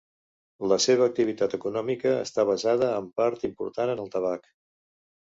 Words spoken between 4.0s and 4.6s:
el tabac.